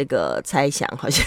[0.00, 1.26] 这个猜想好像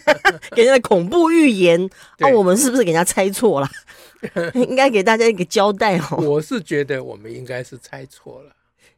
[0.56, 1.78] 给人家恐怖预言，
[2.16, 3.68] 那、啊、我们是不是给人家猜错了？
[4.54, 6.16] 应该给大家一个交代哦。
[6.16, 8.50] 我是觉得我们应该是猜错了。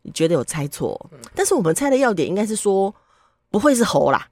[0.03, 1.11] 你觉得有猜错？
[1.35, 2.95] 但是我们猜的要点应该是说
[3.51, 4.29] 不会是猴啦。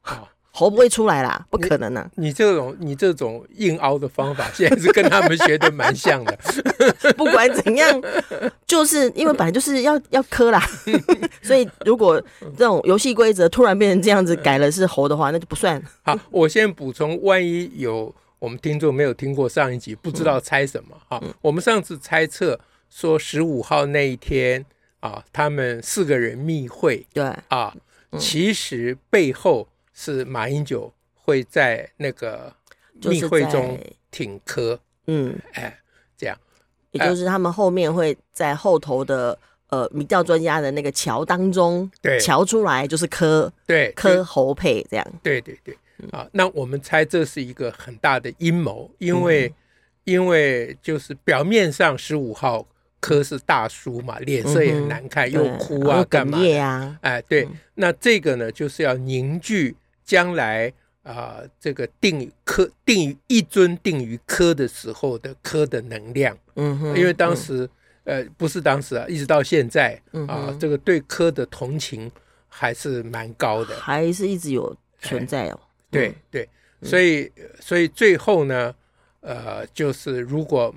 [0.00, 0.30] 好。
[0.56, 2.08] 猴不会出来啦，不可能啊！
[2.14, 6.38] 你，你这种你这种硬凹的方法，现在是跟他们学的蛮像的。
[7.18, 8.00] 不管怎样，
[8.64, 10.64] 就是因为本来就是要 要磕啦，
[11.42, 12.22] 所以如果
[12.56, 15.82] 这种游戏规则突然变成这样子改了是猴的话，那就不算。
[16.02, 21.34] 好，我先补充，万一有我们听众没有听过上一集，不知道猜什么哈、嗯。
[21.42, 24.64] 我们上次猜测说十五号那一天
[25.00, 27.74] 啊，他们四个人密会，对啊，
[28.16, 29.66] 其实背后。
[29.94, 32.52] 是马英九会在那个
[33.04, 33.78] 密会中
[34.10, 35.78] 挺柯，嗯，哎，
[36.16, 36.36] 这样，
[36.90, 45.76] 也就是他们后面会在后头的呃民调专家的那个桥当中，对，桥出来就是科，对，科侯配这样，对对对，
[46.10, 49.54] 啊，那我们猜这是一个很大的阴谋，因为、嗯、
[50.04, 52.66] 因为就是表面上十五号
[53.00, 56.98] 科是大叔嘛，脸色也很难看，嗯、又哭啊，干嘛啊？
[57.02, 59.76] 哎，对、嗯，那这个呢，就是要凝聚。
[60.04, 60.68] 将来
[61.02, 67.68] 啊、呃，这个定于柯定于一尊定于科的时候的科的能量，嗯哼，因为当时、
[68.04, 72.10] 嗯、呃不是当时啊，一直到现在啊、这个对科的同情
[72.48, 75.60] 还是蛮高的，还是一直有存在哦。
[75.62, 76.14] 哎、对。
[76.30, 76.48] 对，
[76.82, 78.74] 所以所以最后呢，
[79.20, 80.74] 呃，就是如果。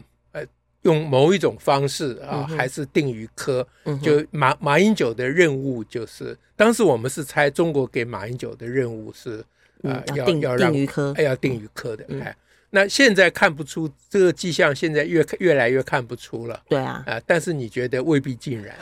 [0.88, 9.40] 用某一种方式啊，嗯、还是定于科、嗯，就马马英九的任务就是，当时我们是猜中国给马英九的任务是
[9.84, 12.22] 啊、嗯，要要让定于柯，要定于科的、嗯。
[12.22, 12.34] 哎，
[12.70, 16.58] 那现在看不出这个迹象，现在越越来越看不出了。
[16.70, 18.74] 对啊，啊，但是你觉得未必尽然。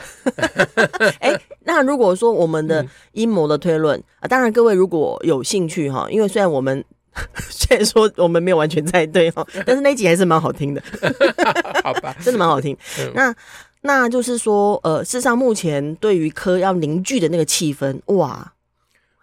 [1.18, 6.84] 哎，那如果说我们的阴谋的推论、嗯、啊，当然各位如果有兴趣哈，因为虽然我们。
[7.48, 10.82] 虽然说我们没有完全猜对哦， 但是那集还是蛮好听的，
[11.82, 12.76] 好吧，真的蛮好听。
[12.98, 13.34] 嗯、那
[13.82, 18.52] 那就是说，呃，事实上目前对于科要凝聚的那个气氛，哇，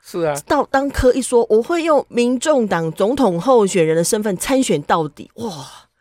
[0.04, 5.52] 是啊，到当科一说我会用民众党总统候选人的身份参选到底，哇，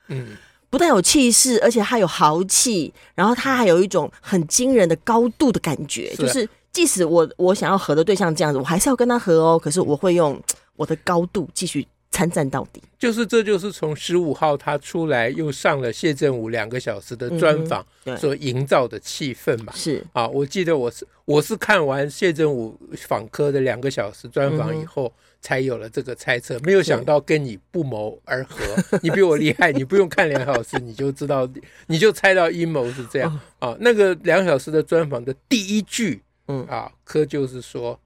[0.09, 0.37] 嗯，
[0.71, 10.41] 不但有气势，而且他有豪气，然后他还有一种很惊人的高度的感觉，就是即使我我想要和的对象这样子，我还是要跟他和哦，可是我会用。
[10.77, 17.85] 我的高度继续参战到底，就是这就是从十五号他出来又上了谢振武两个小时的专访
[18.19, 19.73] 所营造的气氛嘛。
[19.75, 25.11] 是啊，我记得我是我是看完谢振武访科的两个小时专访以后，
[25.41, 26.59] 才有了这个猜测。
[26.61, 28.59] 没有想到跟你不谋而合，
[29.03, 31.49] 你比我厉害，你不用看两小时你就知道，
[31.87, 33.75] 你就猜到阴谋是这样啊。
[33.81, 37.99] 那个两小时的专访的第一句，嗯啊，柯就是说。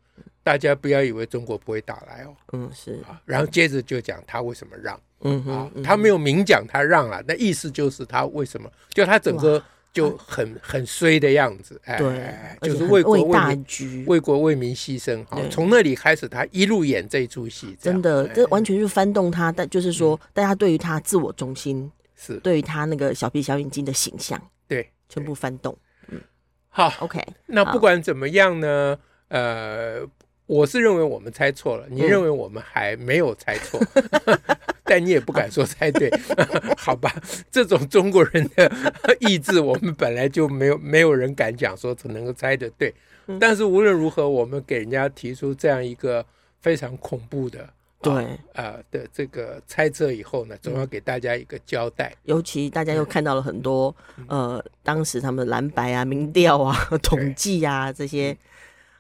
[0.47, 3.03] 大家不要以为中国不会打来哦，嗯是。
[3.09, 9.61] 啊，然后接着就讲他为什么让，嗯啊，他没有明讲他让了，那意思就是他为什么，就他整个
[9.93, 22.37] 就很很衰的样子，哎，对，就是为国为民，为国为民牺牲哈，从那里开始他一路演这出戏，真的，这完全是翻动他，但就是说大家对于他自我中心是。
[22.37, 25.77] 对于他那个小皮小眼睛的形象，对，全部翻动，
[26.07, 26.21] 嗯，
[26.69, 28.97] 好，OK，那不管怎么样呢，
[29.27, 30.07] 呃。
[30.47, 33.81] 我是认为我们猜错了，你认为我们还没有猜错，
[34.27, 34.39] 嗯、
[34.85, 36.09] 但你也不敢说猜对，
[36.79, 37.13] 好吧？
[37.51, 38.71] 这种中国人的
[39.19, 42.95] 意志，我们本来就没有没有人敢讲说只能够猜的对。
[43.41, 46.25] 但是无论如何，我们给人家提出这样一个
[46.61, 47.69] 非常恐怖的
[48.01, 48.13] 对
[48.53, 52.15] 啊、呃、的这个猜测以后呢，总要给大家一个交代。
[52.23, 53.93] 尤其大家又看到了很多
[54.29, 58.37] 呃，当时他们蓝白啊、民调啊、 统计啊这些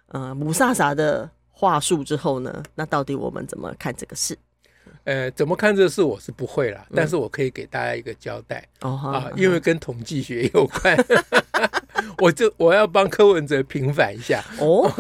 [0.08, 1.30] 呃雾煞煞的。
[1.58, 2.62] 话术之后呢？
[2.74, 4.36] 那到底我们怎么看这个事？
[5.04, 10.96] 呃，怎么看这个事我是不会了，但是我可以给大家一个交代、嗯、啊，因为跟统计学有关，
[12.18, 14.92] 我就我要帮柯文哲平反一下哦。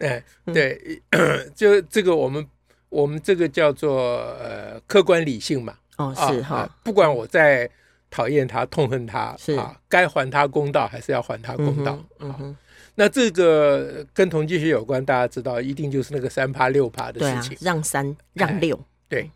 [0.00, 1.00] 哎， 对，
[1.54, 2.44] 就这个我们
[2.88, 4.02] 我们这个叫做
[4.40, 5.74] 呃客观理性嘛。
[5.98, 7.70] 哦，是哈、啊，不管我在
[8.10, 11.98] 讨厌他、痛恨他，是啊，该还他公道还是要还他公道。
[12.18, 12.56] 嗯
[12.96, 18.84] 那这个跟统计学有关，大家知道，一定就是那个三趴六趴的事情，啊、让三让六、哎。
[19.08, 19.30] 对，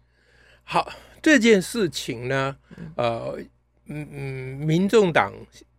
[0.62, 0.90] 好，
[1.20, 2.56] 这件事情呢，
[2.96, 3.38] 呃，
[3.86, 5.32] 嗯嗯，民众党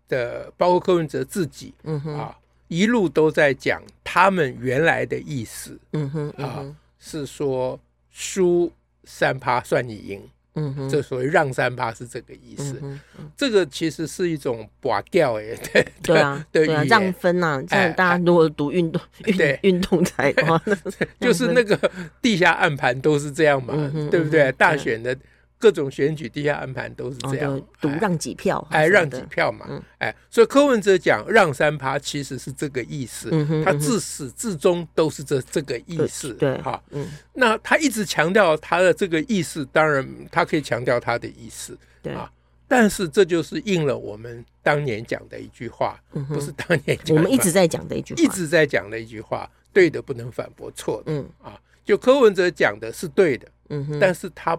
[0.08, 2.18] 的包括柯文哲自己，嗯哼。
[2.18, 2.38] 啊，
[2.68, 6.68] 一路都在讲他们原来的意思，嗯哼，嗯哼。
[6.70, 7.80] 啊，是说
[8.10, 8.72] 输
[9.06, 10.30] 三趴算你赢。
[10.56, 20.62] 嗯哼，这所谓让三趴是这个意思，嗯嗯、这个其实是一种拔掉哎， 对对啊，对啊，让分呐、啊，像大家如果读运动运运动才的话，
[21.22, 21.80] 就是那个
[22.22, 24.52] 地下暗盘都是这样嘛，嗯、对不对？
[24.54, 25.16] 大选的。
[25.60, 42.14] 各种选举地下安排都是这样，赌、哦、让几票，哎，让几票嘛，嗯、哎，所以柯文哲讲让三趴其实是这个意思，嗯、哼他自始至终都是这这个意思，对，哈，嗯，那他一直强调他的这个意思，当然他可以强调他的意思，对。
[42.14, 42.32] 啊，
[42.66, 51.30] 但是这就是应了我们当年讲的一句话，嗯、不是当年讲我们一直在讲的一句话，一直在讲的一句话，对的不能反驳错的，嗯。
[51.44, 54.58] 啊，就柯文哲讲的是对的，嗯哼，但是他。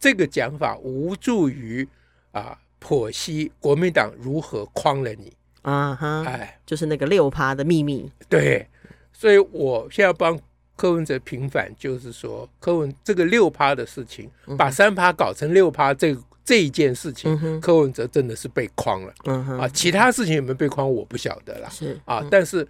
[0.00, 1.86] 这个讲法无助于
[2.32, 5.30] 啊剖析国民党如何诓了你
[5.60, 8.10] 啊哈，哎，就是那个六趴的秘密。
[8.26, 8.66] 对，
[9.12, 10.40] 所以我现在要帮
[10.74, 19.12] 柯文哲平反，就是说柯文这个六趴的事情，嗯、把三趴搞成六趴，这这一件事情，嗯、柯文哲真的是被诓了。
[19.60, 21.68] 啊，其他事情有没有被诓，我不晓得了。
[21.68, 22.66] 是啊，嗯、但是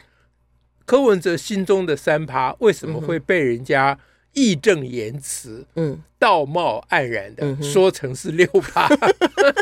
[0.85, 3.97] 柯文哲心中的三趴为什么会被人家？
[4.33, 8.89] 义正言辞，嗯，道貌岸然的说成是六趴，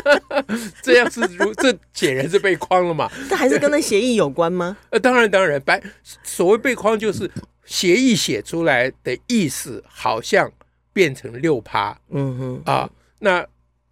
[0.81, 3.09] 这样是如这显然是被框了嘛？
[3.29, 4.77] 这还是跟那协议有关吗？
[4.89, 5.81] 呃，当然当然，白
[6.23, 7.29] 所谓被框就是
[7.65, 10.51] 协议写出来的意思好像
[10.93, 12.89] 变成六趴，嗯哼啊，
[13.19, 13.45] 那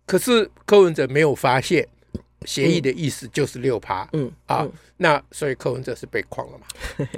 [0.05, 1.87] 可是柯文哲没有发现
[2.45, 4.67] 协议的意思就是六趴，嗯啊。
[4.97, 6.65] 那所以柯文哲是被框了嘛？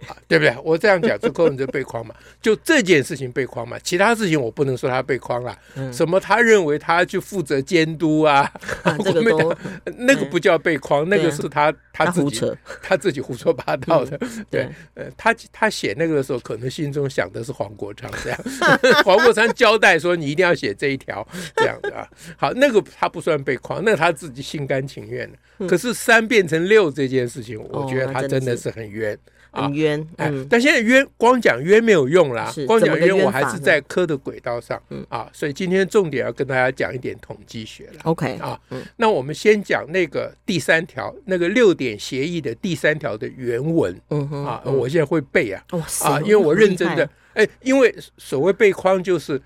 [0.08, 0.54] 啊，对不对？
[0.64, 2.14] 我这样讲，就柯文哲被框嘛？
[2.42, 3.80] 就这件事情被框嘛？
[3.80, 5.58] 其他事情我不能说他被框了。
[5.92, 6.20] 什么？
[6.20, 8.52] 他认为他去负责监督啊？
[9.02, 9.56] 这个都
[9.98, 14.20] 那个不叫被框，那个是他他自己他自己胡说八道的。
[14.52, 18.40] 对，呃，他他写那个的时候，可能心中想的是黄国昌这样。
[19.06, 22.06] 黄国昌交代说，你一定要写这一条这样的啊。
[22.36, 25.68] 好，那个他不算被框，那他自己心甘情愿的。
[25.68, 27.58] 可是三变成六这件事情。
[27.70, 29.18] 我觉得他真的是很冤，
[29.52, 30.08] 很冤。
[30.18, 34.82] 哎，但现在冤光讲冤没有用啦，光讲冤我还是在科的轨道上。
[34.90, 38.00] 嗯啊，所以今天重点要跟大家讲一点统计学了。
[38.04, 38.60] OK 啊，
[38.98, 44.00] 那我们先讲那个第三条，那个六点协议的第三条的原文。
[44.10, 45.64] 嗯哼，啊，我现在会背啊，
[46.04, 49.42] 啊，因为我认真的，哎，因为所谓背框就是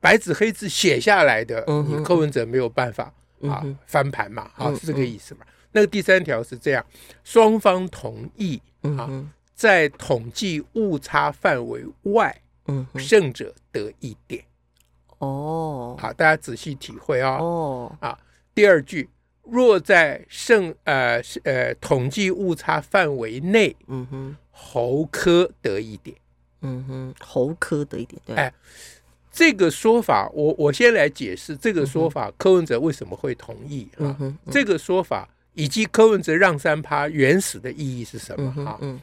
[0.00, 5.40] 白纸黑字写下来的，你柯文哲没有办法啊翻盘嘛，啊，是这个意思嘛。
[5.72, 6.84] 那个第三条是这样，
[7.24, 9.08] 双方同意啊，
[9.54, 14.44] 在统计误差范围外，嗯胜者得一点。
[15.18, 17.38] 哦，好，大家仔细体会啊。
[17.38, 18.18] 哦，啊，
[18.54, 19.08] 第二句，
[19.44, 26.16] 若在胜呃呃统计误差范围内，嗯哼，猴科得一点。
[26.60, 28.20] 嗯哼，猴科得一点。
[28.26, 28.52] 对，哎，
[29.32, 34.16] 这个说法，我我先来解释这个说法，柯文哲为什么会同意啊？
[34.50, 35.28] 这个说法。
[35.54, 38.50] 以及柯文哲让三趴原始的意义是什么？
[38.64, 39.00] 哈，嗯，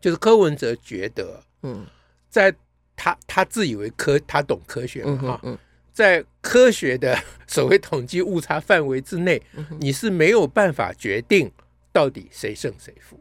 [0.00, 1.86] 就是柯文哲觉得，嗯，
[2.28, 2.54] 在
[2.96, 5.58] 他他自以为科他懂科学嘛，哈，
[5.92, 9.40] 在科学的 所谓统计误差范围之内，
[9.78, 11.50] 你是没有办法决定
[11.92, 13.20] 到底谁胜谁负，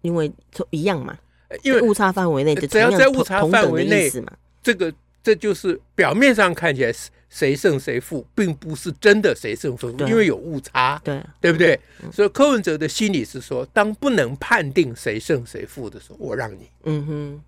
[0.00, 0.32] 因为
[0.70, 1.16] 一样嘛，
[1.62, 4.10] 因为误差范围内，只要在误差范围内，
[4.62, 7.10] 这个这就是表面上看起来是。
[7.30, 11.22] 谁胜谁负，并不是真的谁胜谁负，因为有误差，对。
[11.40, 11.80] 对不对？
[12.12, 17.42] 所以柯文哲的心理是说，当不能判定谁胜谁负的时候，我让你，嗯哼，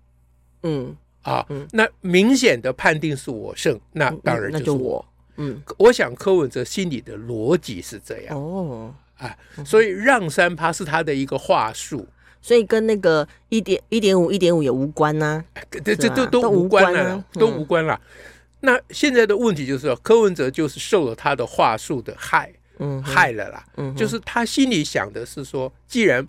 [0.63, 0.95] 嗯。
[1.23, 5.05] 啊，那明显的判定是我胜，那当然就是我，
[5.37, 9.33] 嗯，我想柯文哲心里的逻辑是这样，哦，啊，
[9.65, 12.05] 所以让三趴是他的一个话术，
[12.41, 15.41] 所以跟那个一点一点五一点五也无关呐，
[15.85, 17.97] 这这都都无关了，都无关了。
[18.65, 23.65] 那现在的问题就是说，柯文哲就是受了他的话术的害，嗯，害了啦。
[23.75, 26.25] 嗯，就是他心里想的是说，既然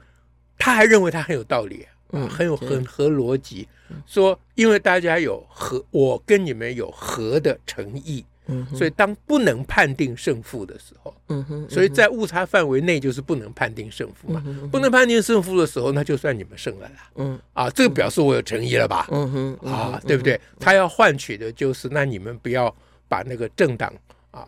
[0.59, 3.69] 他还认为他很有道理，嗯，很有很合逻辑，
[4.05, 8.25] 说因为大家有和，我跟你们有和的诚意。
[8.47, 17.39] 嗯，所以当不能判定胜负的时候，嗯哼，所以在误差范围内就是不能判定胜负嘛，不能判定胜负的时候，那就算你们胜了啦，嗯。
[17.53, 20.41] 啊，这个表示我有诚意了吧，嗯哼，啊，对不对？
[20.61, 22.75] 他要换取的就是那你们不要
[23.09, 23.93] 把那个政党
[24.31, 24.47] 啊，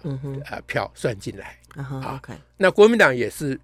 [0.51, 1.57] 呃票算进来。
[1.77, 2.21] 啊
[2.57, 3.59] 那国民党也是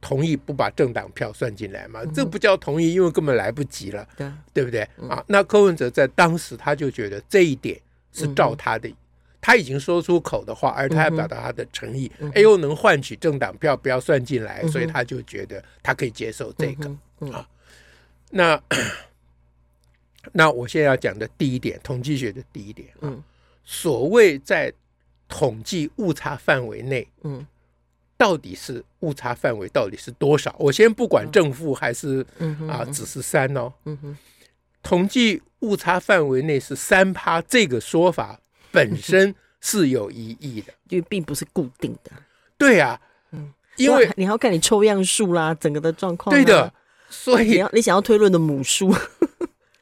[0.00, 2.04] 同意不把政党票算进来嘛？
[2.14, 4.30] 这不叫同意，因为根本来不及了，对。
[4.52, 4.82] 对不对？
[5.08, 7.76] 啊，那柯文哲在当时他就觉得这一点
[8.12, 8.88] 是照他的，
[9.46, 16.90] 他已经说出口的话，而他要表达他的诚意，哎呦，能换取政党票不要算进来，所以他就觉得他可以接受这个
[17.30, 17.48] 啊。
[18.30, 18.60] 那
[20.32, 23.14] 那我现在要讲的第一点，统计学的第一点啊，
[23.64, 24.72] 所谓在
[25.28, 27.46] 统计误差范围内，嗯。
[28.18, 30.56] 到底是误差范围到底是多少？
[30.58, 32.26] 我先不管正负还是
[32.66, 33.72] 啊，只是三哦。
[34.82, 38.40] 统计误差范围内是三趴，这个说法
[38.76, 42.12] 本身是有疑义的， 因为并不是固定的。
[42.58, 43.00] 对呀，
[43.76, 46.30] 因为你要看你抽样数啦，整个的状况。
[46.30, 46.70] 对的，
[47.08, 48.94] 所以你要你想要推论的母数。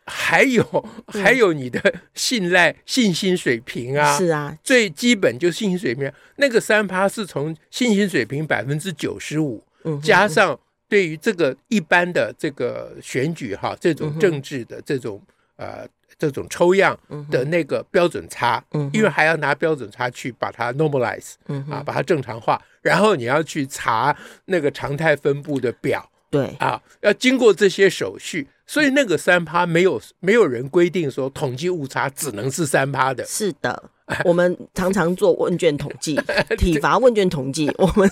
[0.06, 0.62] 还有
[1.06, 1.80] 还有你的
[2.14, 6.12] 信赖信心水平啊，是啊，最基本就是信心水平。
[6.36, 9.64] 那个三趴是从信心水平百分之九十五，
[10.02, 10.60] 加上
[10.90, 15.18] 对于这个一般的这个选举哈，这种政治的这种
[15.56, 16.98] 呃这种抽样
[17.30, 21.34] 的那个标准差，因为还要拿标准差去把它 normalize，
[21.70, 24.16] 啊，把它正常化，然后你要去查
[24.46, 28.48] 那个常态分布的表，对啊，要经过这些手续。
[28.66, 33.22] 所以那个三趴没有没有人规定说统计误差只能是三趴的。
[33.26, 33.90] 是的，
[34.24, 36.18] 我们常常做问卷统计，
[36.56, 38.10] 体罚问卷统计，我们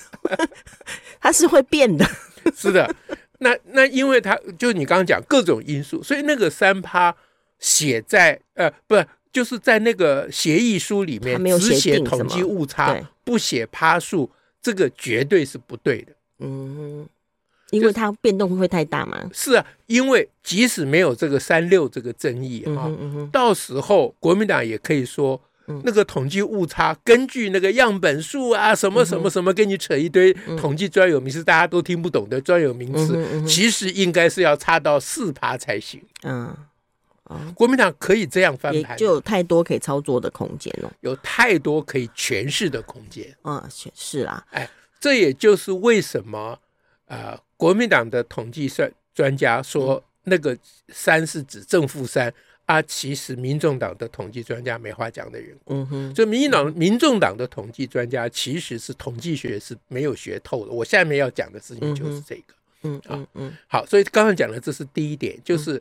[1.22, 2.06] 它是会变的。
[2.54, 2.94] 是的，
[3.38, 7.16] 那那因为它就你刚刚讲各种因素，所以那个三趴
[7.62, 8.94] 写在呃不
[9.32, 16.12] 就是在那个协议书里面只写统计误差，不写趴数，这个绝对是不对的。
[16.40, 17.08] 嗯。
[17.70, 19.18] 因为它变动会太大嘛？
[19.32, 35.98] 是啊，因为即使没有这个三六这个争议哈，嗯嗯、到时候国民党也可以说，嗯、那个统计误差根据那个样本数啊，什么什么什么，跟你扯一堆统计专有名词，嗯、大家都听不懂的专有名词，其实应该是要差到四趴才行。
[36.24, 36.54] 嗯，
[37.40, 43.34] 嗯国民党可以这样翻盘，就有太多可以操作的空间了，有太多可以诠释的空间。
[43.44, 43.62] 嗯，
[43.94, 44.68] 是啦，哎，
[45.00, 46.58] 这也就是为什么
[47.06, 47.32] 啊。
[47.32, 50.58] 呃国民党的统计算专家说，那个
[50.88, 52.34] 三是指正负三
[52.66, 55.74] 啊，其实民众党的统计专家没话讲的缘故。
[55.74, 60.72] 嗯哼，所以民进党、民众党的统计专家其实是统计学是没有学透的。
[60.72, 62.54] 我下面要讲的事情就是这个。
[62.82, 63.56] 嗯嗯嗯。
[63.68, 65.80] 好，所以刚刚讲的这是第一点，就是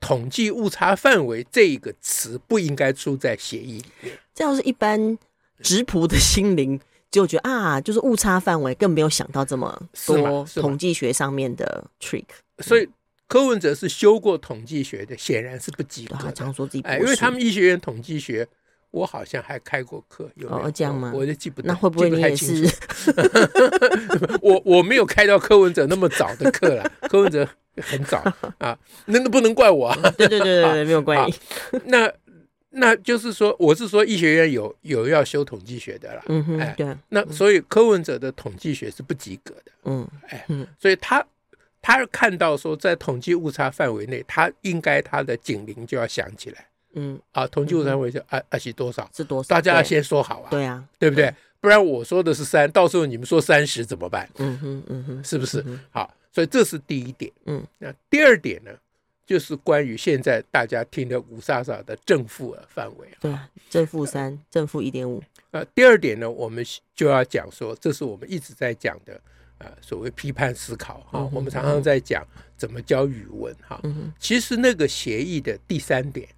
[0.00, 4.18] 统计误差范围这个词不应该出在协议里面。
[4.34, 5.16] 这要是一般
[5.62, 6.80] 直朴的心灵。
[7.10, 12.24] 就觉得 啊，就是误差范围，更没有想到这么多统计学上面的 trick。
[12.58, 12.88] 所以
[13.26, 16.14] 柯文哲是修过统计学的，显然是不及格。
[16.20, 18.46] 他常说自己哎，因为他们医学院统计学，
[18.92, 21.10] 我好像还开过课，有没有这样吗？
[21.12, 22.64] 我就记不得，那会不会你也是？
[24.40, 28.18] 我我没有开到柯文哲那么早的课了，柯文哲很早
[28.58, 29.96] 啊，那那不能怪我啊。
[30.16, 31.38] 对对对 对，没有关系。
[31.84, 32.12] 那。
[32.72, 36.22] 那就是说，我是说，医学院有有要修统计学的啦。
[36.28, 36.96] 嗯哼，哎，对。
[37.08, 39.72] 那所以柯文哲的统计学是不及格的。
[39.86, 40.46] 嗯，哎，
[40.78, 41.26] 所以他
[41.82, 46.64] 他看到说，在统计误差范围内，他应该他的警铃就要响起来。
[46.94, 49.10] 嗯，啊，统计误差范围就啊啊是多少？
[49.12, 49.48] 是多少？
[49.52, 50.46] 大家要先说好啊。
[50.48, 51.34] 对啊，对不对？
[51.60, 54.30] 不然我说的是三，到时候你们说三十怎么办？
[54.38, 55.64] 嗯哼，嗯哼，是不是？
[55.90, 57.30] 好，所以这是第一点。
[57.46, 58.70] 嗯，那第二点呢？
[59.26, 63.32] 就是关于现在大家听的五莎莎的正负的范围，对，
[63.68, 65.22] 正负三，正负一点五。
[65.52, 69.20] 呃，第二点呢，我们就要讲说，这是我们一直在讲的，
[69.60, 71.26] 呃，所谓批判思考哈。
[71.32, 72.26] 我们常常在讲
[72.56, 73.80] 怎么教语文哈。
[74.18, 76.28] 其实那个协议的第三点，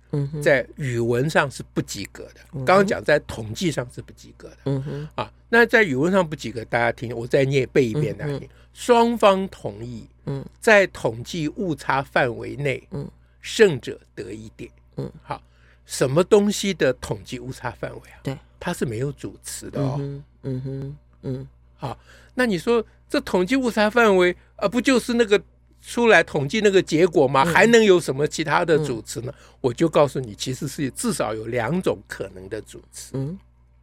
[0.43, 2.41] 在语文上是不及格的。
[2.65, 5.09] 刚刚讲在统计上是不及格的。
[5.17, 8.49] 啊，那在语文上不及格，大家听，我再念背一遍，大家听。
[8.73, 10.07] 双方同意。
[10.25, 13.11] 嗯，在统计误差范围内，嗯，
[13.41, 15.43] 胜者得一点，嗯，好，
[15.85, 18.21] 什么东西的统计误差范围啊？
[18.23, 19.97] 对，它是没有主词的哦，
[20.45, 21.49] 嗯哼，嗯，
[21.83, 21.99] 好，
[22.35, 25.43] 那你说这统计误差范围啊，不就是那个
[25.81, 27.45] 出来统计那个结果吗？
[27.45, 29.35] 还能有什么其他的主词呢？
[29.61, 33.37] 我就告诉你，其实是至少有两种可能的主词，嗯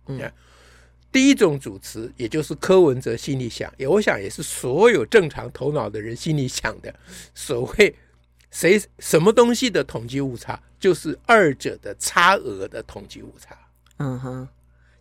[0.07, 0.31] 嗯。
[1.11, 6.95] 第一种主词，也就是柯文哲心里想，也我想也是所有正常头脑的人心里想的，
[7.35, 7.93] 所谓
[8.49, 13.57] 谁什么东西的统计误差，就是二者的差额的统计误差。
[13.97, 14.47] 嗯哼，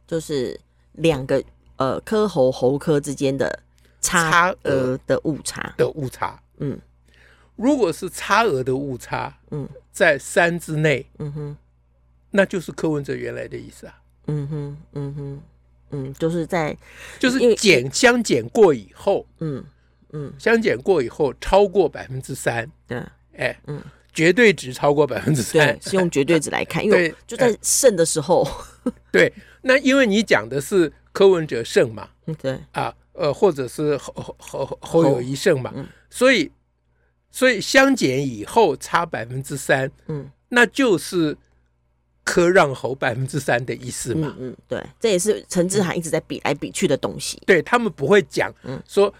[0.04, 0.58] 就是
[0.94, 1.40] 两个
[1.78, 3.60] 呃科猴猴科之间的
[4.00, 6.40] 差额的误差的误差。
[6.58, 6.78] 嗯，
[7.56, 11.56] 如果是差额的误差，嗯，在三之内，嗯哼，
[12.30, 13.94] 那就是柯文哲原来的意思啊。
[14.26, 15.42] 嗯哼，嗯哼。
[15.90, 16.76] 嗯，就是在
[17.18, 19.64] 就是减相减过以后，嗯，
[20.12, 23.02] 嗯，相减过以后超过百分之三，对，
[23.38, 23.82] 哎，嗯，
[24.12, 28.46] 绝对值超过百分之三，是用绝对值来看，因为 就在剩的时候，
[29.10, 29.32] 对，
[29.62, 32.08] 那因为你讲的是柯文哲胜嘛，
[32.40, 35.74] 对，啊，呃，或者是侯侯侯友谊胜嘛，
[36.08, 36.48] 所以
[37.32, 41.36] 所以相减以后差百分之三，嗯，那就是。
[42.24, 44.36] 柯让侯百分之三的意思嘛？
[44.38, 47.42] 嗯，嗯，对，这也是陈志涵一直在比来比去的东西。
[47.46, 49.10] 对，他们不会讲，嗯，说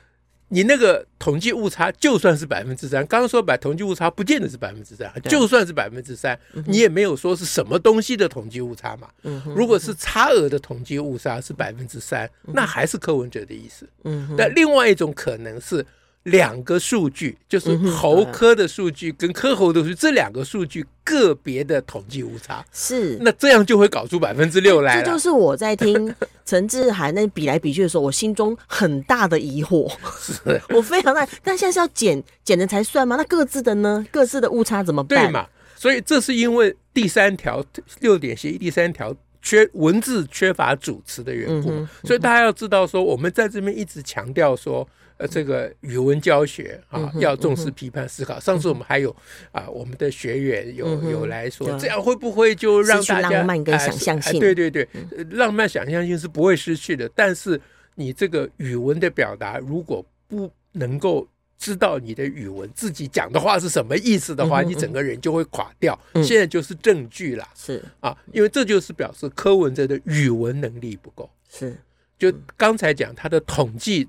[0.49, 9.09] 你那个统计误差就算是百分之三，刚刚说把统计误差不见得是百分之三，就算是百分之三，你也没有说是什么东西的统计误差嘛。
[9.23, 13.88] 嗯，如果是差额的统计误差是百分之三，那还是柯文哲的意思。
[14.05, 15.85] 嗯，但另外一种可能是。
[16.31, 25.03] 两个数据就是喉科的数据跟科喉的数据，这两个数据个别的统计误差是，那这样就会搞出百分之六来。
[25.03, 29.91] 这就是我在听 陈志海那比来比去的时候，我心中很大的疑惑。
[30.21, 33.17] 是 我非常大，但现在是要减减的才算吗？
[33.17, 34.05] 那各自的呢？
[34.11, 35.27] 各自的误差怎么办？
[35.27, 35.47] 对嘛？
[35.77, 37.65] 所以这是因为第三条
[38.01, 39.15] 六点协议第三条
[39.49, 41.69] 缺文字缺乏主词的缘故，
[42.07, 44.87] 所以大家要知道说，我们在这边一直强调说。
[45.21, 48.38] 呃，这个语文教学啊，要重视批判思考。
[48.38, 49.11] 上次我们还有
[49.50, 54.38] 啊，我们的学员有有来说，这样会不会就让大家浪漫跟想象性？
[54.38, 54.87] 对对对，
[55.33, 57.11] 浪漫想象性是不会失去的。
[57.17, 57.61] 但是
[57.97, 61.26] 你这个语文的表达，如果不能够
[61.59, 65.99] 知道你的语文自己讲的话是什么意思的话，你整个人就会垮掉。
[66.23, 71.29] 现在就是证据了，是啊，因为这就是表示柯文哲的语文能力不够。
[71.50, 71.77] 是，
[72.19, 74.09] 就刚才讲他的统计。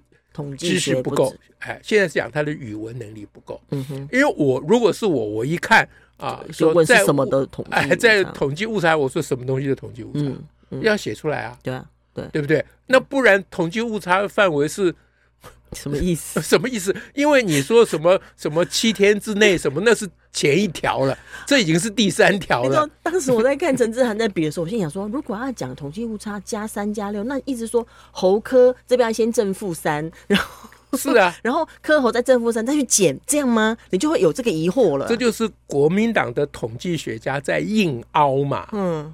[0.57, 3.59] 知识不够，哎，现在是讲他的语文能力不够。
[3.71, 10.31] 嗯哼，因为我如果是我，我一看啊，说在什么的统计，哎，在统计误差，我说什么东西的统计误差，
[10.81, 11.59] 要写出来啊。
[11.61, 12.63] 对啊，对，对不对？
[12.87, 14.95] 那不然统计误差的范围是。
[15.73, 16.41] 什么意思？
[16.43, 16.95] 什么意思？
[17.13, 22.89] 因为你说什么什么七天之内什么，那是前一条了，这已经是第三条了。
[23.03, 33.77] 当时我在看陈志涵在比的时候，我心想说，如果要讲统计误差加三加六，那一直说猴科这边要先正负三，然后是啊， 然后柯侯再正负三再去减，这样吗？
[33.89, 35.07] 你就会有这个疑惑了。
[35.07, 39.13] 这就是国民党的统计学家在硬凹嘛，嗯，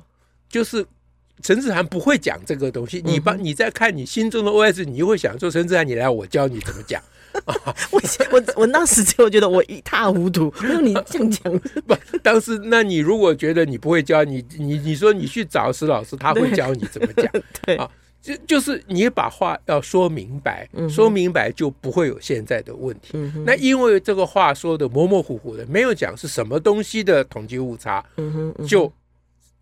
[0.50, 0.86] 就是。
[1.43, 7.02] 陈子涵不会讲这个东西，你帮你在看你心中的 OS，你就会想说：陈子涵，你来，我教你怎么讲。
[7.91, 11.60] 我我我当时就觉得我一塌糊涂，没有你这样讲。
[11.86, 11.93] 不，
[12.24, 17.30] 当时那你如果觉得你不会教你，你你说你去找石老师，他会教你怎么讲。
[17.65, 23.17] 对啊，就就是你把话要说明白，说明白就不会有现在的问题。
[23.45, 28.04] 那因为这个话说的模模糊糊的，没有讲是什么东西的统计误差，
[28.65, 28.89] 就。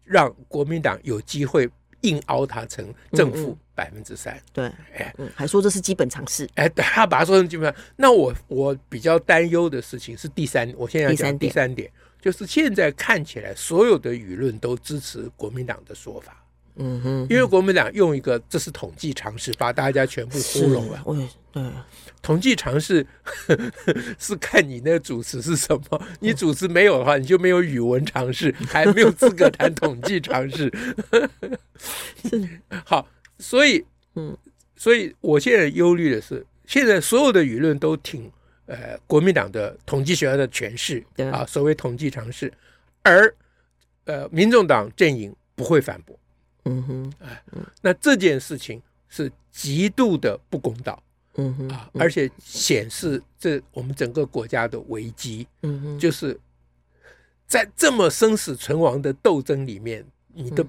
[0.04, 1.70] 让国民党有机会
[2.02, 7.74] 硬凹他成正负百分之三，对，哎，还说这是基本常识，哎，他把它说成基本。
[7.96, 11.90] 那我我比较担忧的事情是第三，我现在要讲第三点，
[12.22, 16.43] 就是现在看起来所有的舆论都支持国民党的说法。
[16.76, 21.04] 嗯哼，因为国民党用一个这是统计常识，把大家全部糊弄了。
[21.52, 21.64] 对，
[22.22, 23.06] 统计常识
[24.18, 30.72] 是看你那个主持是什么，你主持没有的话，你就没有语文常识，还没有资格谈统计常识。
[32.84, 33.08] 好，
[33.38, 34.36] 所以，嗯，
[34.76, 38.32] 所以我现在忧虑的是，现在所有的舆论都挺
[38.66, 42.52] 呃国民党的统计学家的诠释啊，所谓统计常识，
[43.04, 43.32] 而
[44.06, 46.18] 呃民众党阵营不会反驳。
[46.66, 47.44] 嗯哼，哎，
[47.82, 51.02] 那这件事情是极度的不公道，
[51.36, 51.70] 嗯哼。
[51.70, 56.40] 啊，而且显示这我们整个国家的危机，嗯哼，就是
[57.48, 60.66] 在这么生死存亡的斗争里面，你的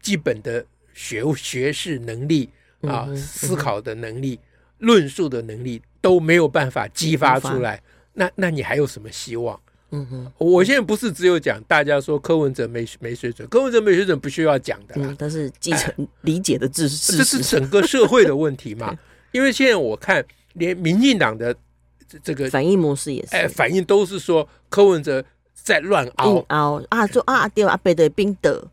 [0.00, 2.50] 基本的学学识能力
[2.82, 4.38] 啊，思考的能力、
[4.78, 9.58] 论述的能力都没有办法激发出来，那那你还有什么希望？
[9.94, 18.96] 嗯哼，我现在不是只有讲大家说柯文哲没没水准，柯文哲没水准不需要讲的，嗯，但是继承理解的知识， 这是整个社会的问题嘛？
[19.32, 20.24] 因为现在我看
[20.54, 21.54] 连民进党的
[22.22, 25.22] 这个反应模式也是，哎，反应都是说柯文哲
[25.54, 26.36] 在乱凹。
[26.36, 26.82] 硬凹。
[26.88, 28.66] 啊，说啊对阿北的兵的，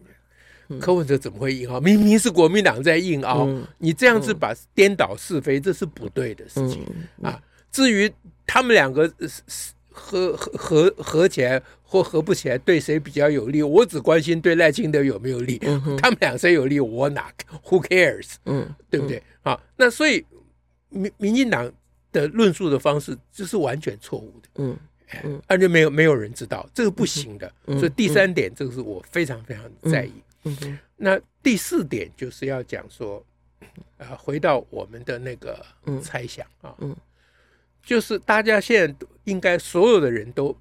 [0.80, 1.82] 柯文哲怎么会硬凹？
[1.82, 3.46] 明明是国民党在硬凹，
[3.78, 6.86] 你这样子把颠倒是非，这是不对的事情。
[7.22, 7.42] 啊。
[7.72, 8.10] 至于
[8.48, 9.74] 他们两个是。
[9.90, 13.62] 合合合合起来或合不起来，对谁比较有利？
[13.62, 15.60] 我只关心对赖清德有没有利。
[15.64, 17.32] 嗯、 他们俩谁有利，我哪
[17.66, 18.36] ？Who cares？
[18.46, 19.22] 嗯，对不对？
[19.42, 20.26] 好、嗯，那所以
[20.90, 21.72] 民民进党
[22.12, 24.50] 的论述的方式就是完全错误的。
[24.56, 24.78] 嗯
[25.24, 27.52] 嗯，而且没有没有人知道这个不行的。
[27.66, 30.14] 嗯、所以第三点，这个是我非常非常在意。
[30.44, 33.26] 嗯嗯、那第四点就是要讲说，
[33.98, 35.66] 呃，回到我们的那个
[36.02, 36.76] 猜想啊。
[37.90, 40.56] 就是大家现在应该所有的人都，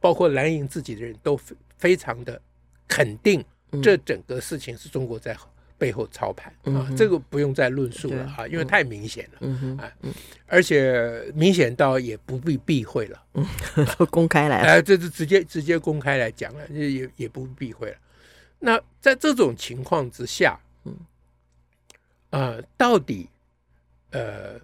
[0.00, 1.38] 包括蓝营自己的人都
[1.76, 2.40] 非常的
[2.88, 3.44] 肯定，
[3.82, 5.36] 这整个事情是中国在
[5.76, 9.48] 背后操盘啊，这个不用再论述了啊，因为太明显了
[9.82, 9.92] 啊，
[10.46, 13.22] 而且明显到也不必避讳了，
[14.10, 17.96] 公开来，哎，这是直接直接公开来讲了，也也不避讳了。
[18.60, 20.96] 那在这种情况之下，嗯，
[22.30, 23.28] 呃，到底，
[24.12, 24.58] 呃，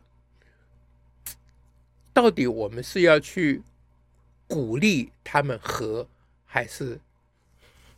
[2.19, 3.63] 到底我们是要去
[4.49, 6.05] 鼓励他们和，
[6.45, 6.99] 还是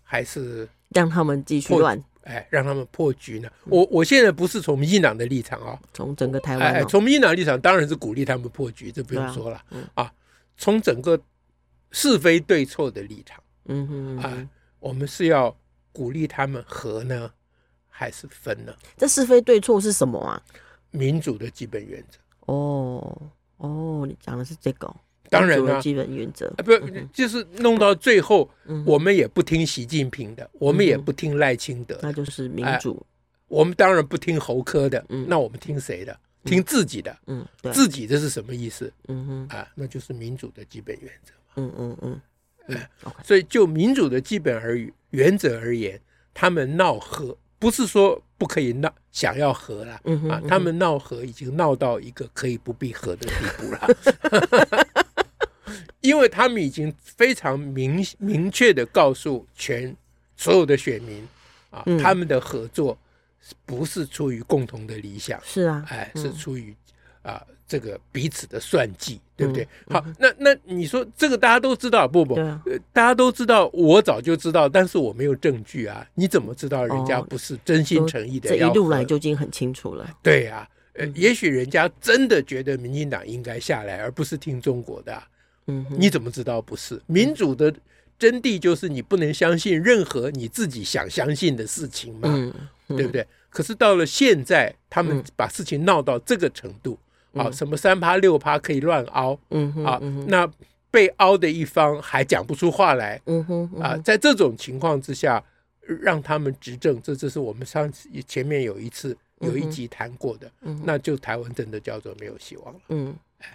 [0.02, 1.98] 还是让他们继续乱？
[2.24, 3.50] 哎，让他们破局呢？
[3.64, 10.12] 我我现在不是从民进党的立场啊，从整个台湾，哎，从民进党立场当然是鼓励他们破局，这不用说了，啊，
[10.59, 11.18] 从整个
[11.90, 14.48] 是非对错的立场，嗯哼，啊，
[14.80, 15.56] 我们是要。
[15.92, 17.28] 鼓励他们和呢，
[17.88, 18.72] 还是分呢？
[18.96, 20.40] 这是非对错是什么啊？
[20.92, 22.16] 民主的基本原则。
[22.46, 24.94] 哦哦，你讲的是这个？
[25.29, 26.73] 当然了，基本原则啊，不
[27.12, 28.51] 就是弄到最后，
[28.85, 33.07] 我们也不听习近平的，我们也不听赖清德，那就是民主。
[33.46, 36.18] 我们当然不听侯科的，那我们听谁的？
[36.44, 37.16] 听自己的。
[37.27, 38.92] 嗯，自己的是什么意思？
[39.07, 41.33] 嗯哼，啊，那就是民主的基本原则。
[41.57, 42.20] 嗯嗯嗯。
[43.23, 46.01] 所以就民主的基本而语原则而言，
[46.35, 49.92] 他们闹和不是说不可以闹，想要和了
[50.29, 53.87] 啊，他们闹和已经闹到一个可以不必和的地步了，
[56.01, 59.94] 因为他们已经非常明明确的告诉全
[60.37, 61.29] 所有的选民
[61.70, 62.99] 啊，他们的合作
[63.66, 66.75] 不是出于共同的理想，是啊，哎，是出于
[67.22, 67.44] 啊。
[67.70, 69.62] 这个彼此的算计，对不对？
[69.87, 72.61] 嗯、好，那那你说这个大家都知道，不不，啊、
[72.92, 76.04] 大家都知道，我早就知道，但是我没有证据啊！
[76.16, 78.48] 你怎么知道人家不是真心诚意的？
[78.48, 80.04] 这一路来就已经很清楚了。
[80.20, 85.28] 对呀、啊，呃，也许人家真的觉得民进党应该下来，而不是听中国的、啊。
[85.68, 87.00] 嗯，你怎么知道不是？
[87.06, 87.72] 民主的
[88.18, 92.52] 真谛就是你不能相信任何你自己想相信的事情嘛，嗯
[92.88, 93.24] 嗯、对不对？
[93.48, 96.98] 可是到了现在，他们把事情闹到这个程度。
[97.35, 100.51] 啊，什么三趴六趴可以乱凹，嗯哼，啊，那
[100.90, 105.43] 被凹的一方还讲不出话来，嗯哼，啊，在这种情况之下，
[105.81, 110.51] 让他们执政，这这是我们上次前面有一次有一集谈过的，
[110.85, 113.14] 那就台湾真的叫做没有希望了，嗯，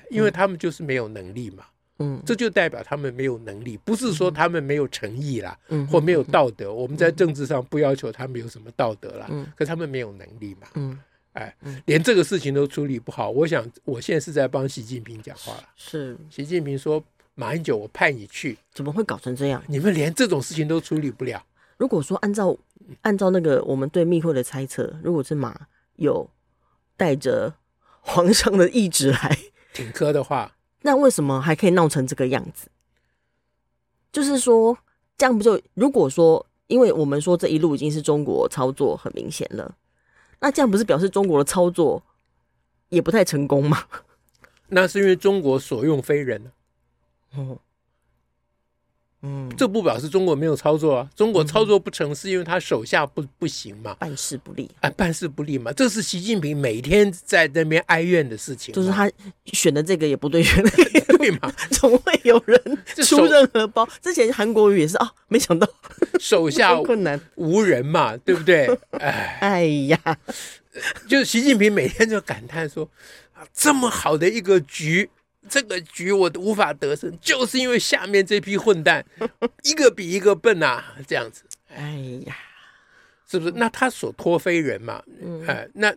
[0.10, 1.66] 因为他们就是没有能力嘛，
[2.00, 10.98] 嗯，这就代表他们没有能力，不是说他们没有诚意啦，嗯，或没有道德，我们在政治上不要求他们有什么道德啦，嗯，可他们没有能力嘛，嗯。
[11.36, 11.54] 哎，
[11.86, 15.64] 连这个事情都处理不好，我想我现在是在帮习近平讲话了。
[15.76, 17.04] 是，习近平说
[17.36, 19.62] ：“马英九，我派你去，怎么会搞成这样？
[19.68, 21.46] 你们连这种事情都处理不了。”
[21.76, 22.58] 如果说按照
[23.02, 25.68] 按照那个我们对密会的猜测，如果是马
[25.98, 26.26] 有
[26.96, 27.54] 带着
[28.00, 29.38] 皇上的意志来
[29.74, 32.70] 挺科的话，那为什么还可以闹成这个样子？
[34.14, 34.78] 就是说，
[35.18, 39.76] 这样不就如果说，因为我们说这一路已经是中国操作很明显了。
[40.40, 42.04] 那这样不是表示中国的操作
[42.90, 43.84] 也不太成功吗？
[44.70, 46.52] 那是因为中国所用非人。
[47.36, 47.58] 哦，
[49.26, 51.10] 嗯，这不表示中国没有操作啊。
[51.16, 55.72] 中国操作不成，是因为他手下不不行嘛，办事不力啊，办事不力嘛。
[55.74, 58.74] 这是习近平每天在那边哀怨的事情。
[58.74, 59.12] 就是他
[59.46, 62.62] 选的这个也不对，选的也 对嘛，总会有人
[63.04, 63.88] 出任何包。
[64.02, 65.68] 之前韩国瑜也是啊，没想到。
[66.20, 68.68] 手下 困难无人嘛，对不对？
[69.00, 70.00] 哎，哎呀，
[71.08, 72.88] 就是习近平每天就感叹说
[73.34, 75.10] ：“啊，这么好的一个局，
[75.50, 79.06] 这个局我都无法得胜，就是因为下面这批混蛋
[79.64, 81.92] 一个比一个笨啊，这样子。”哎
[82.26, 82.36] 呀，
[83.30, 83.54] 是不是？
[83.56, 85.04] 那他所托非人嘛？
[85.48, 85.94] 哎，那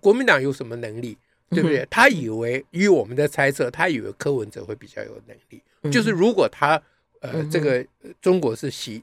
[0.00, 1.16] 国民党有什么能力？
[1.50, 1.86] 对不对？
[1.90, 5.62] 他以为，以我们的猜测，他以为柯文哲会比较有能力。
[5.90, 6.80] 就是如果他
[7.20, 7.84] 呃，这个
[8.20, 9.02] 中国是习。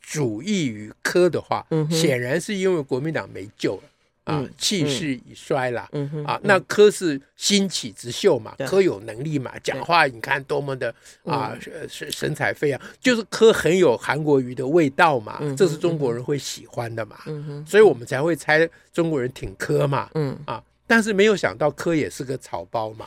[0.00, 3.82] 主义于柯的话，显然是因为国民党没救了
[4.28, 5.88] 啊，气势已衰了
[6.26, 6.38] 啊。
[6.42, 11.56] 那科是新起之秀嘛，科有能力嘛，讲话你看多么的啊，
[11.88, 17.18] 神神采飞扬，就是科很有韩国瑜的味道嘛，这是中国人会喜欢的嘛，
[17.66, 20.10] 所以我们才会猜中国人挺科嘛，
[20.44, 23.06] 啊，但是没有想到科也是个草包嘛，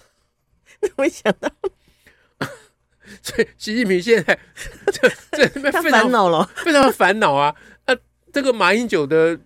[0.98, 1.50] 没想到。
[3.22, 4.36] 所以习近平现在
[4.92, 7.54] 这这非常烦恼了，非常烦恼啊！
[7.86, 7.96] 那
[8.32, 9.38] 这个马英九的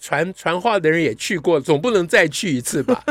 [0.00, 3.02] 传传话的人也去过，总不能再去一次吧？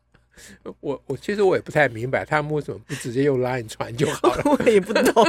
[0.80, 4.42] 我我其实我也不太明白，他们为什么不直接用 Line 传就好了？
[4.58, 5.26] 我也不懂，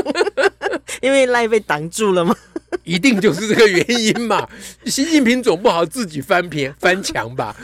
[1.01, 2.35] 因为 Line 被挡住了吗？
[2.83, 4.47] 一定就是这个原因嘛！
[4.85, 7.55] 习近平总不好自己翻篇翻墙吧？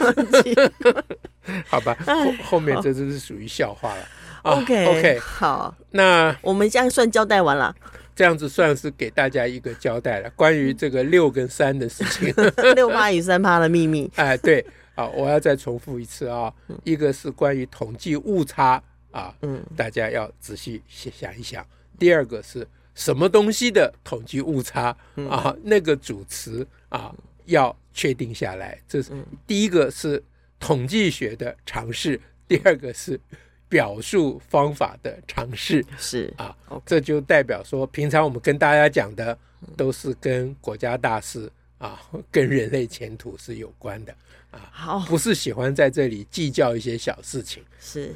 [1.66, 4.08] 好吧，后后面这就是属于笑话了。
[4.42, 7.74] OK OK，好，那我们这样算交代完了。
[8.18, 12.34] 这样子算是给大家一个交代了， 关于这个六跟三的事情，
[12.74, 14.10] 六趴与三趴的秘密。
[14.18, 16.52] 哎，对，好，我要再重复一次啊，
[16.82, 21.64] 一个是关于统计误差啊，嗯，大家要仔细想一想。
[21.96, 24.86] 第二个是什么东西的统计误差
[25.30, 25.54] 啊？
[25.62, 28.76] 那个主词啊要确定下来。
[28.88, 29.12] 这是
[29.46, 30.20] 第一个是
[30.58, 33.20] 统计学的尝试，第二个是。
[33.68, 36.82] 表述方法的尝试是啊，okay.
[36.86, 39.36] 这就代表说，平常我们跟大家讲的
[39.76, 42.00] 都是跟国家大事啊，
[42.30, 44.14] 跟人类前途是有关的
[44.50, 48.14] 啊，好，不是喜欢在这里计较一些小事情，是，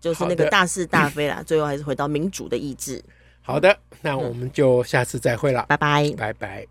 [0.00, 3.02] 就是那个大是大非啦， 最后还是回到民主的意志。
[3.42, 6.66] 好的，那我们就下次再会了，拜拜，拜拜。